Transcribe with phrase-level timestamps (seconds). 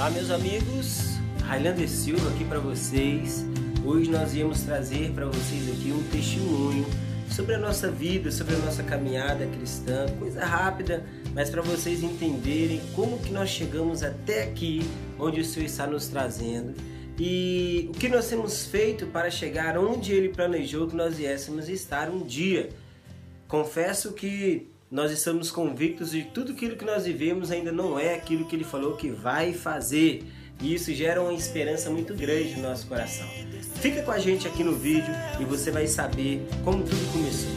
[0.00, 1.18] Olá, meus amigos.
[1.42, 3.44] Highlander Silva aqui para vocês.
[3.84, 6.86] Hoje nós íamos trazer para vocês aqui um testemunho
[7.30, 12.80] sobre a nossa vida, sobre a nossa caminhada cristã, coisa rápida, mas para vocês entenderem
[12.96, 14.80] como que nós chegamos até aqui,
[15.18, 16.72] onde o Senhor está nos trazendo
[17.18, 22.08] e o que nós temos feito para chegar onde Ele planejou que nós viéssemos estar
[22.08, 22.70] um dia.
[23.46, 28.44] Confesso que nós estamos convictos de tudo aquilo que nós vivemos ainda não é aquilo
[28.44, 30.24] que Ele falou que vai fazer.
[30.60, 33.26] E isso gera uma esperança muito grande no nosso coração.
[33.76, 37.50] Fica com a gente aqui no vídeo e você vai saber como tudo começou.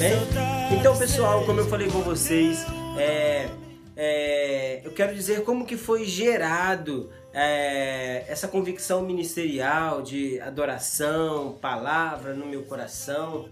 [0.00, 0.76] Né?
[0.76, 2.64] Então, pessoal, como eu falei com vocês,
[2.98, 3.48] é,
[3.94, 12.34] é, eu quero dizer como que foi gerado é, essa convicção ministerial de adoração, palavra
[12.34, 13.48] no meu coração.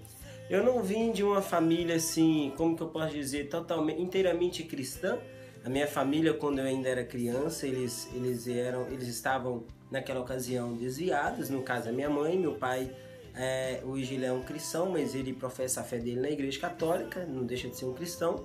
[0.51, 5.17] Eu não vim de uma família assim, como que eu posso dizer, totalmente, inteiramente cristã.
[5.65, 10.75] A minha família, quando eu ainda era criança, eles, eles eram, eles estavam naquela ocasião
[10.75, 11.51] desviados.
[11.51, 12.91] No caso, a minha mãe, meu pai,
[13.33, 17.25] é, hoje ele é um cristão, mas ele professa a fé dele na igreja católica,
[17.25, 18.45] não deixa de ser um cristão.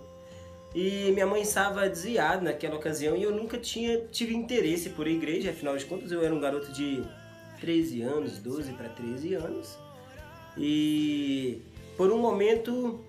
[0.76, 5.50] E minha mãe estava desviada naquela ocasião e eu nunca tinha tive interesse por igreja,
[5.50, 7.02] afinal de contas eu era um garoto de
[7.62, 9.76] 13 anos, 12 para 13 anos.
[10.56, 11.62] E
[11.98, 13.00] por um momento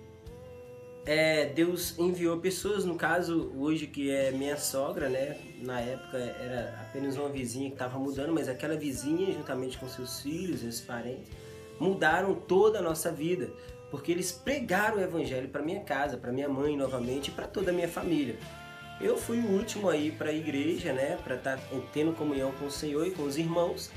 [1.07, 5.37] é, Deus enviou pessoas, no caso hoje que é minha sogra, né?
[5.61, 10.19] Na época era apenas uma vizinha que estava mudando, mas aquela vizinha, juntamente com seus
[10.19, 11.31] filhos, seus parentes,
[11.79, 13.49] mudaram toda a nossa vida,
[13.89, 17.71] porque eles pregaram o evangelho para minha casa, para minha mãe novamente e para toda
[17.71, 18.37] a minha família.
[18.99, 21.17] Eu fui o último aí para a igreja, né?
[21.23, 23.91] Para estar tá tendo comunhão com o Senhor e com os irmãos.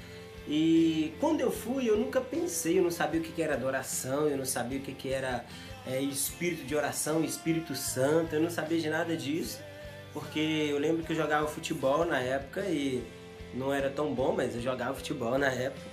[0.49, 4.37] E quando eu fui, eu nunca pensei, eu não sabia o que era adoração, eu
[4.37, 5.45] não sabia o que era
[5.87, 9.61] é, espírito de oração, Espírito Santo, eu não sabia de nada disso,
[10.13, 13.03] porque eu lembro que eu jogava futebol na época e
[13.55, 15.87] não era tão bom, mas eu jogava futebol na época.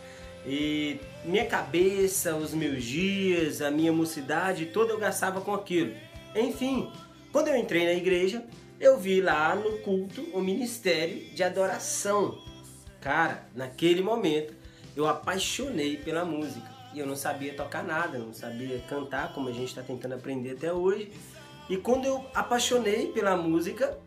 [0.45, 5.93] E minha cabeça, os meus dias, a minha mocidade, toda eu gastava com aquilo.
[6.35, 6.91] Enfim,
[7.31, 8.43] quando eu entrei na igreja,
[8.79, 12.37] eu vi lá no culto o ministério de adoração.
[13.01, 14.53] Cara, naquele momento
[14.95, 19.51] eu apaixonei pela música e eu não sabia tocar nada, não sabia cantar como a
[19.51, 21.11] gente está tentando aprender até hoje.
[21.69, 23.97] E quando eu apaixonei pela música,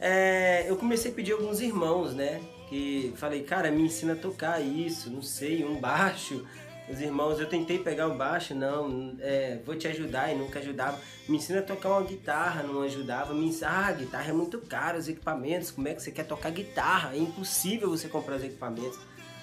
[0.00, 2.40] é, eu comecei a pedir alguns irmãos, né?
[2.68, 6.46] Que falei, cara, me ensina a tocar isso, não sei, um baixo.
[6.90, 10.98] Os irmãos, eu tentei pegar o baixo, não, é, vou te ajudar e nunca ajudava.
[11.28, 13.34] Me ensina a tocar uma guitarra, não ajudava.
[13.34, 16.24] Me ensina, ah, a guitarra é muito cara, os equipamentos, como é que você quer
[16.24, 17.14] tocar guitarra?
[17.14, 18.98] É impossível você comprar os equipamentos.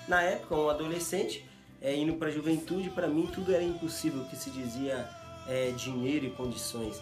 [0.08, 1.48] Na época, um adolescente,
[1.82, 5.08] é, indo para a juventude, para mim tudo era impossível, que se dizia
[5.48, 7.00] é, dinheiro e condições.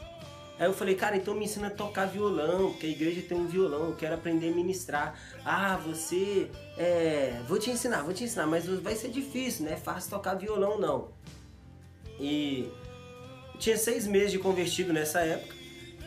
[0.60, 3.48] Aí eu falei, cara, então me ensina a tocar violão, porque a igreja tem um
[3.48, 5.20] violão, eu quero aprender a ministrar.
[5.44, 9.74] Ah, você, é, vou te ensinar, vou te ensinar, mas vai ser difícil, né?
[9.74, 11.10] É fácil tocar violão, não.
[12.20, 12.70] E
[13.58, 15.56] tinha seis meses de convertido nessa época.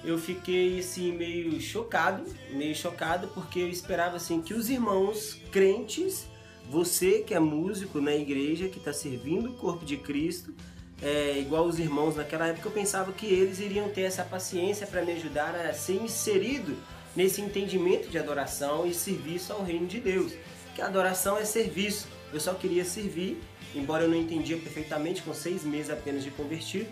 [0.05, 6.27] Eu fiquei assim meio chocado, meio chocado, porque eu esperava assim que os irmãos crentes
[6.69, 10.55] você que é músico na igreja, que está servindo o corpo de Cristo,
[11.03, 15.03] é, igual os irmãos naquela época, eu pensava que eles iriam ter essa paciência para
[15.05, 16.77] me ajudar a ser inserido
[17.15, 20.33] nesse entendimento de adoração e serviço ao reino de Deus.
[20.75, 22.06] Que adoração é serviço.
[22.33, 23.41] Eu só queria servir,
[23.75, 26.89] embora eu não entendia perfeitamente, com seis meses apenas de convertido.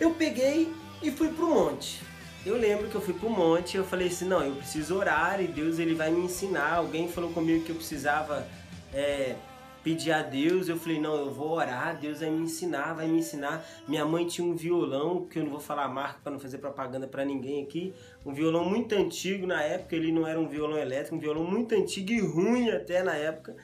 [0.00, 0.72] Eu peguei
[1.02, 2.00] e fui para o monte.
[2.44, 4.96] Eu lembro que eu fui para o monte e eu falei assim, não, eu preciso
[4.96, 6.74] orar e Deus ele vai me ensinar.
[6.74, 8.46] Alguém falou comigo que eu precisava
[8.92, 9.34] é,
[9.84, 13.18] pedir a Deus, eu falei, não, eu vou orar, Deus vai me ensinar, vai me
[13.18, 13.62] ensinar.
[13.86, 16.56] Minha mãe tinha um violão, que eu não vou falar a marca para não fazer
[16.56, 17.92] propaganda para ninguém aqui,
[18.24, 21.74] um violão muito antigo na época, ele não era um violão elétrico, um violão muito
[21.74, 23.54] antigo e ruim até na época.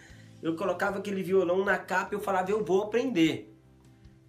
[0.43, 3.55] Eu colocava aquele violão na capa e eu falava, eu vou aprender.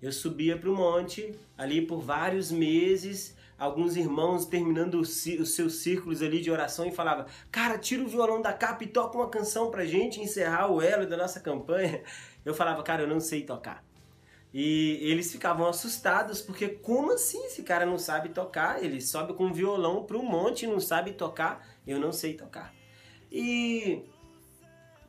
[0.02, 5.24] Eu subia para o monte, ali por vários meses, alguns irmãos terminando os
[5.54, 9.16] seus círculos ali de oração e falava: "Cara, tira o violão da capa e toca
[9.16, 12.04] uma canção pra gente encerrar o elo da nossa campanha".
[12.44, 13.86] Eu falava: "Cara, eu não sei tocar".
[14.52, 18.84] E eles ficavam assustados, porque como assim esse cara não sabe tocar?
[18.84, 21.66] Ele sobe com um violão para um monte e não sabe tocar.
[21.86, 22.74] Eu não sei tocar.
[23.32, 24.04] E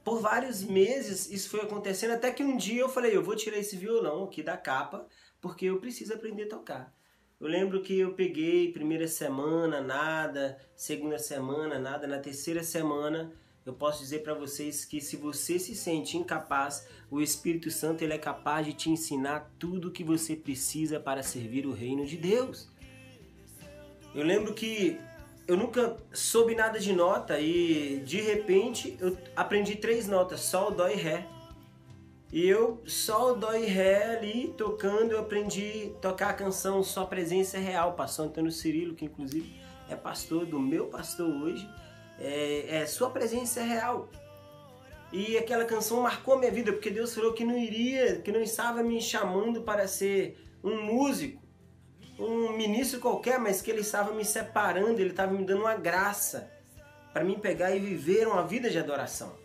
[0.04, 3.56] por vários meses isso foi acontecendo, até que um dia eu falei, eu vou tirar
[3.56, 5.06] esse violão aqui da capa,
[5.40, 7.01] porque eu preciso aprender a tocar.
[7.42, 13.32] Eu lembro que eu peguei primeira semana, nada, segunda semana, nada, na terceira semana
[13.66, 18.12] eu posso dizer para vocês que se você se sente incapaz, o Espírito Santo ele
[18.12, 22.16] é capaz de te ensinar tudo o que você precisa para servir o reino de
[22.16, 22.68] Deus.
[24.14, 25.00] Eu lembro que
[25.48, 30.88] eu nunca soube nada de nota e de repente eu aprendi três notas, sol, dó
[30.88, 31.26] e ré.
[32.32, 37.04] E eu, sol, dó e ré ali, tocando, eu aprendi a tocar a canção Só
[37.04, 41.68] Presença é Real, pastor Antônio Cirilo, que inclusive é pastor do meu pastor hoje,
[42.18, 44.08] é, é Sua Presença é Real.
[45.12, 48.82] E aquela canção marcou minha vida, porque Deus falou que não iria, que não estava
[48.82, 51.42] me chamando para ser um músico,
[52.18, 56.50] um ministro qualquer, mas que Ele estava me separando, Ele estava me dando uma graça
[57.12, 59.41] para mim pegar e viver uma vida de adoração.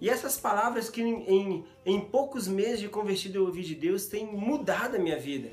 [0.00, 4.26] E essas palavras que em, em poucos meses de convertido eu ouvi de Deus têm
[4.26, 5.50] mudado a minha vida.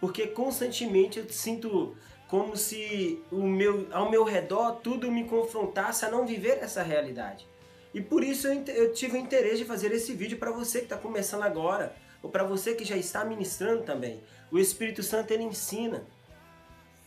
[0.00, 1.96] Porque constantemente eu sinto
[2.28, 7.46] como se o meu, ao meu redor tudo me confrontasse a não viver essa realidade.
[7.92, 10.84] E por isso eu, eu tive o interesse de fazer esse vídeo para você que
[10.84, 14.20] está começando agora, ou para você que já está ministrando também.
[14.50, 16.06] O Espírito Santo ele ensina.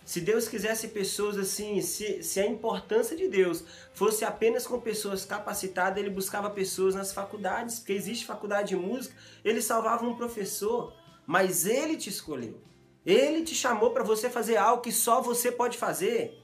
[0.05, 3.63] Se Deus quisesse pessoas assim, se, se a importância de Deus
[3.93, 9.15] fosse apenas com pessoas capacitadas, ele buscava pessoas nas faculdades, porque existe faculdade de música,
[9.45, 10.93] ele salvava um professor,
[11.25, 12.61] mas ele te escolheu.
[13.05, 16.37] Ele te chamou para você fazer algo que só você pode fazer.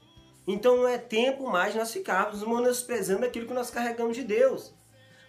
[0.46, 4.74] Então não é tempo mais nós ficarmos menosprezando aquilo que nós carregamos de Deus.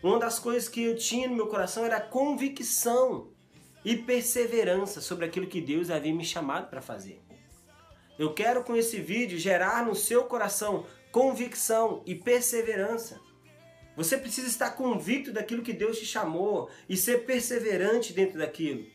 [0.02, 3.30] Uma das coisas que eu tinha no meu coração era convicção
[3.84, 7.22] e perseverança sobre aquilo que Deus havia me chamado para fazer.
[8.22, 13.20] Eu quero com esse vídeo gerar no seu coração convicção e perseverança.
[13.98, 18.86] Você precisa estar convicto daquilo que Deus te chamou e ser perseverante dentro daquilo.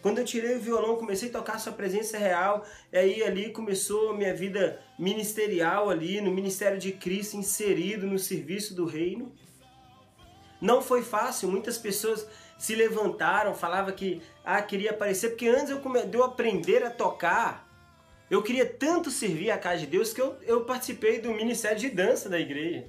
[0.00, 4.10] Quando eu tirei o violão, comecei a tocar sua presença real, e aí ali começou
[4.10, 9.32] a minha vida ministerial ali, no ministério de Cristo, inserido no serviço do reino.
[10.60, 12.26] Não foi fácil, muitas pessoas
[12.58, 16.02] se levantaram, falavam que ah, queria aparecer, porque antes eu, come...
[16.02, 17.71] de eu aprender a tocar,
[18.32, 21.88] eu queria tanto servir a casa de Deus que eu, eu participei do ministério de
[21.88, 22.86] dança da igreja.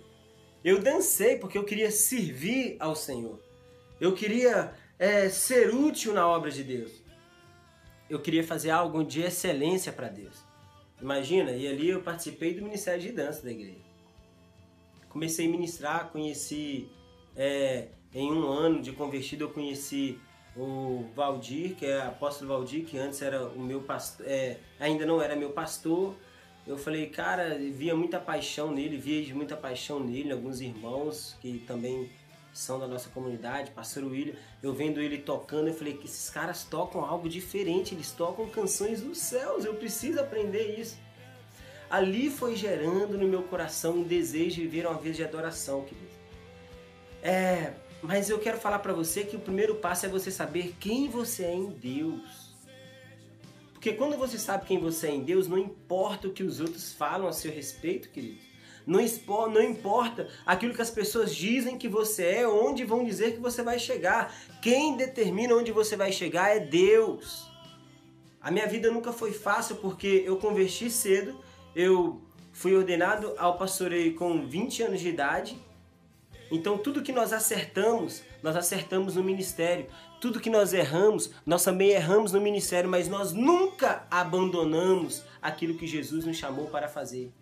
[0.63, 3.39] Eu dancei porque eu queria servir ao Senhor.
[3.99, 7.03] Eu queria é, ser útil na obra de Deus
[8.13, 10.43] eu queria fazer algo de excelência para Deus.
[11.01, 13.81] Imagina, e ali eu participei do Ministério de Dança da igreja.
[15.09, 16.87] Comecei a ministrar, conheci,
[17.35, 20.19] é, em um ano de convertido, eu conheci
[20.55, 25.21] o Valdir, que é apóstolo Valdir, que antes era o meu pastor, é, ainda não
[25.21, 26.15] era meu pastor.
[26.65, 32.09] Eu falei, cara, via muita paixão nele, via muita paixão nele, alguns irmãos que também
[32.53, 36.63] são da nossa comunidade, pastor William, eu vendo ele tocando, eu falei que esses caras
[36.63, 40.97] tocam algo diferente, eles tocam canções dos céus, eu preciso aprender isso.
[41.89, 46.13] Ali foi gerando no meu coração um desejo de viver uma vez de adoração, querido.
[47.21, 47.73] É,
[48.03, 51.45] mas eu quero falar para você que o primeiro passo é você saber quem você
[51.45, 52.53] é em Deus.
[53.73, 56.93] Porque quando você sabe quem você é em Deus, não importa o que os outros
[56.93, 58.39] falam a seu respeito, querido.
[58.85, 58.99] Não,
[59.49, 63.63] não importa aquilo que as pessoas dizem que você é, onde vão dizer que você
[63.63, 64.35] vai chegar.
[64.61, 67.47] Quem determina onde você vai chegar é Deus.
[68.41, 71.39] A minha vida nunca foi fácil porque eu converti cedo,
[71.73, 72.21] eu
[72.51, 75.57] fui ordenado ao pastoreio com 20 anos de idade.
[76.53, 79.87] Então tudo que nós acertamos, nós acertamos no ministério.
[80.21, 85.87] Tudo que nós erramos, nós também erramos no ministério, mas nós nunca abandonamos aquilo que
[85.87, 87.33] Jesus nos chamou para fazer.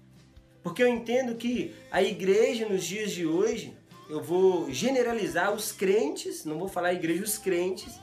[0.63, 3.75] Porque eu entendo que a igreja nos dias de hoje,
[4.09, 7.99] eu vou generalizar os crentes, não vou falar a igreja, os crentes,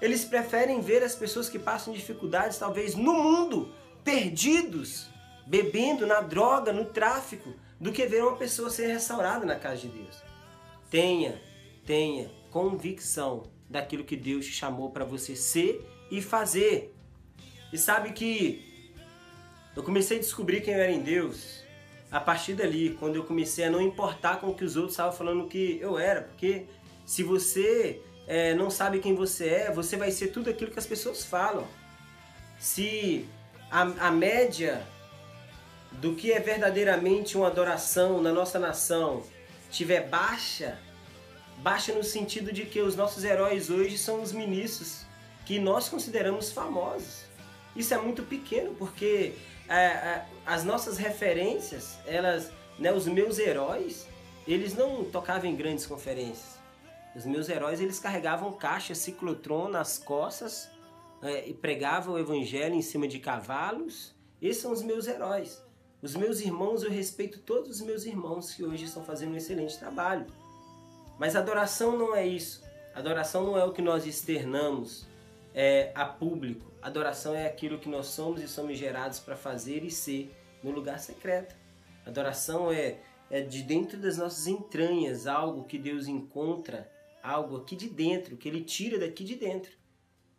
[0.00, 3.70] eles preferem ver as pessoas que passam dificuldades, talvez no mundo,
[4.02, 5.10] perdidos,
[5.46, 9.88] bebendo na droga, no tráfico, do que ver uma pessoa ser restaurada na casa de
[9.88, 10.27] Deus.
[10.90, 11.40] Tenha,
[11.84, 16.94] tenha convicção daquilo que Deus te chamou para você ser e fazer.
[17.72, 18.92] E sabe que
[19.76, 21.62] eu comecei a descobrir quem eu era em Deus
[22.10, 25.12] a partir dali, quando eu comecei a não importar com o que os outros estavam
[25.12, 26.64] falando que eu era, porque
[27.04, 30.86] se você é, não sabe quem você é, você vai ser tudo aquilo que as
[30.86, 31.66] pessoas falam.
[32.58, 33.28] Se
[33.70, 34.86] a, a média
[35.92, 39.22] do que é verdadeiramente uma adoração na nossa nação
[39.70, 40.78] tiver baixa,
[41.58, 45.04] baixa no sentido de que os nossos heróis hoje são os ministros
[45.44, 47.24] que nós consideramos famosos.
[47.74, 49.34] Isso é muito pequeno, porque
[49.68, 54.06] é, é, as nossas referências, elas, né, os meus heróis,
[54.46, 56.58] eles não tocavam em grandes conferências.
[57.14, 60.70] Os meus heróis, eles carregavam caixa ciclotron nas costas
[61.22, 64.14] é, e pregavam o evangelho em cima de cavalos.
[64.40, 65.62] Esses são os meus heróis.
[66.00, 69.76] Os meus irmãos, eu respeito todos os meus irmãos que hoje estão fazendo um excelente
[69.76, 70.26] trabalho.
[71.18, 72.62] Mas adoração não é isso.
[72.94, 75.08] Adoração não é o que nós externamos
[75.52, 76.70] é, a público.
[76.80, 81.00] Adoração é aquilo que nós somos e somos gerados para fazer e ser no lugar
[81.00, 81.56] secreto.
[82.06, 86.88] Adoração é, é de dentro das nossas entranhas, algo que Deus encontra,
[87.20, 89.72] algo aqui de dentro, que Ele tira daqui de dentro.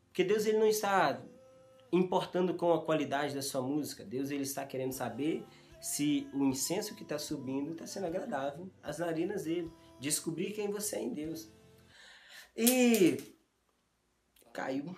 [0.07, 1.21] Porque Deus ele não está
[1.91, 4.03] importando com a qualidade da sua música.
[4.03, 5.45] Deus ele está querendo saber
[5.81, 9.71] se o incenso que está subindo está sendo agradável às narinas dele.
[9.99, 11.51] Descobrir quem você é em Deus.
[12.55, 13.17] E
[14.53, 14.95] caiu.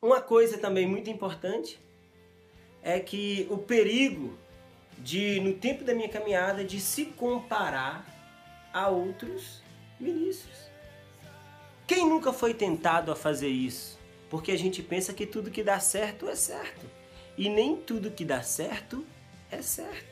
[0.00, 1.80] Uma coisa também muito importante
[2.82, 4.38] é que o perigo
[4.98, 8.06] de, no tempo da minha caminhada, de se comparar
[8.72, 9.62] a outros
[9.98, 10.70] ministros.
[11.86, 13.95] Quem nunca foi tentado a fazer isso?
[14.36, 16.84] Porque a gente pensa que tudo que dá certo é certo.
[17.38, 19.02] E nem tudo que dá certo
[19.50, 20.04] é certo.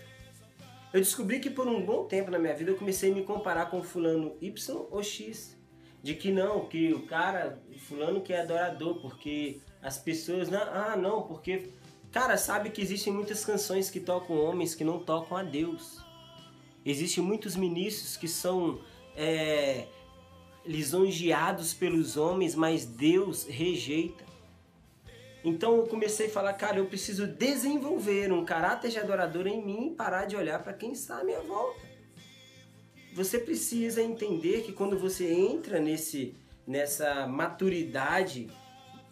[0.95, 3.66] Eu descobri que por um bom tempo na minha vida eu comecei a me comparar
[3.66, 5.59] com fulano Y ou X.
[6.02, 10.97] De que não, que o cara, fulano que é adorador, porque as pessoas, não, ah
[10.97, 11.69] não, porque,
[12.11, 16.02] cara, sabe que existem muitas canções que tocam homens que não tocam a Deus.
[16.83, 18.81] Existem muitos ministros que são
[19.14, 19.87] é,
[20.66, 24.25] lisonjeados pelos homens, mas Deus rejeita.
[25.44, 29.88] Então eu comecei a falar, cara, eu preciso desenvolver um caráter de adorador em mim
[29.88, 31.80] e parar de olhar para quem está à minha volta.
[33.12, 36.35] Você precisa entender que quando você entra nesse,
[36.66, 38.49] nessa maturidade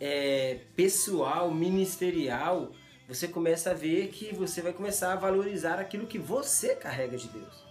[0.00, 2.72] é, pessoal, ministerial,
[3.06, 7.28] você começa a ver que você vai começar a valorizar aquilo que você carrega de
[7.28, 7.62] Deus.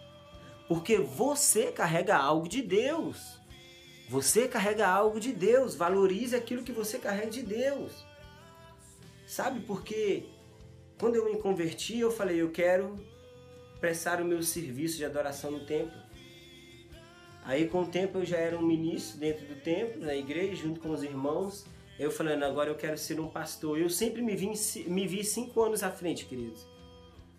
[0.68, 3.41] Porque você carrega algo de Deus.
[4.12, 5.74] Você carrega algo de Deus.
[5.74, 7.94] Valorize aquilo que você carrega de Deus.
[9.26, 10.26] Sabe porque
[11.00, 13.00] quando eu me converti, eu falei, eu quero
[13.80, 15.98] prestar o meu serviço de adoração no templo.
[17.46, 20.82] Aí com o tempo eu já era um ministro dentro do templo, na igreja, junto
[20.82, 21.66] com os irmãos.
[21.98, 23.80] Eu falando, agora eu quero ser um pastor.
[23.80, 24.52] Eu sempre me vi,
[24.88, 26.68] me vi cinco anos à frente, queridos.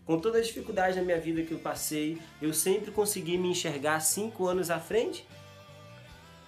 [0.07, 4.00] Com toda a dificuldade na minha vida que eu passei, eu sempre consegui me enxergar
[4.00, 5.26] cinco anos à frente.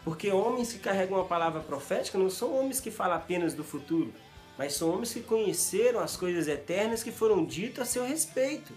[0.04, 4.12] Porque homens que carregam uma palavra profética não são homens que falam apenas do futuro
[4.56, 8.72] mas são homens que conheceram as coisas eternas que foram ditas a seu respeito.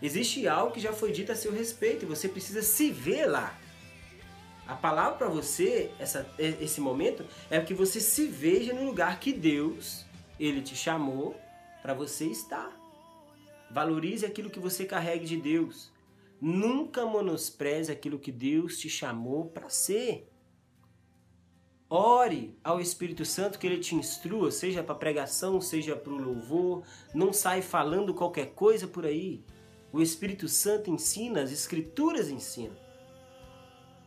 [0.00, 3.58] Existe algo que já foi dito a seu respeito e você precisa se ver lá.
[4.66, 9.32] A palavra para você, essa, esse momento, é que você se veja no lugar que
[9.32, 10.04] Deus,
[10.38, 11.36] Ele te chamou
[11.80, 12.70] para você estar.
[13.70, 15.90] Valorize aquilo que você carrega de Deus.
[16.40, 20.28] Nunca menospreze aquilo que Deus te chamou para ser.
[21.94, 26.84] Ore ao Espírito Santo que ele te instrua, seja para pregação, seja para o louvor.
[27.14, 29.44] Não sai falando qualquer coisa por aí.
[29.92, 32.74] O Espírito Santo ensina, as Escrituras ensinam.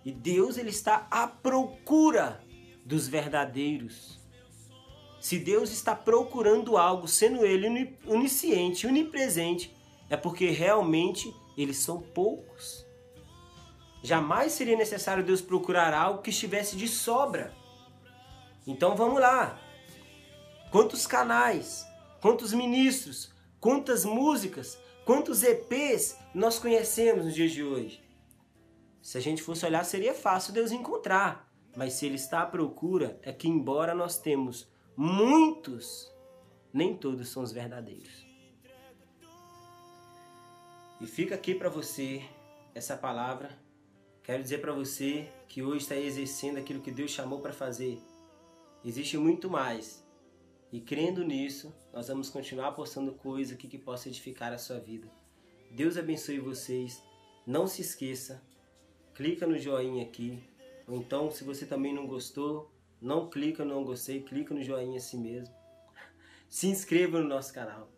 [0.04, 2.44] E Deus ele está à procura
[2.84, 4.20] dos verdadeiros.
[5.20, 9.78] Se Deus está procurando algo, sendo Ele onisciente, onipresente,
[10.10, 12.84] é porque realmente eles são poucos.
[14.02, 17.54] Jamais seria necessário Deus procurar algo que estivesse de sobra.
[18.66, 19.60] Então vamos lá.
[20.72, 21.86] Quantos canais,
[22.20, 28.04] quantos ministros, quantas músicas, quantos EPs nós conhecemos nos dias de hoje?
[29.02, 31.48] Se a gente fosse olhar, seria fácil Deus encontrar.
[31.76, 34.68] Mas se Ele está à procura, é que embora nós temos
[34.98, 36.12] muitos,
[36.74, 38.26] nem todos são os verdadeiros.
[41.00, 42.24] E fica aqui para você
[42.74, 43.52] essa palavra.
[44.24, 48.02] Quero dizer para você que hoje está exercendo aquilo que Deus chamou para fazer
[48.86, 50.06] Existe muito mais.
[50.72, 55.12] E crendo nisso, nós vamos continuar postando coisa aqui que possa edificar a sua vida.
[55.72, 57.02] Deus abençoe vocês.
[57.48, 58.44] Não se esqueça,
[59.16, 60.38] clica no joinha aqui.
[60.88, 64.98] Ou então, se você também não gostou, não clica no não gostei, clica no joinha
[64.98, 65.54] assim mesmo.
[66.48, 67.92] Se inscreva no nosso canal.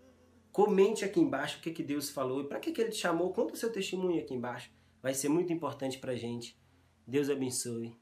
[0.54, 3.34] Comente aqui embaixo o que, que Deus falou e para que, que Ele te chamou.
[3.34, 4.72] Conta o seu testemunho aqui embaixo.
[5.02, 6.58] Vai ser muito importante para a gente.
[7.06, 7.96] Deus abençoe.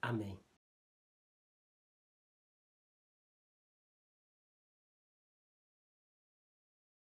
[0.00, 0.38] Amém.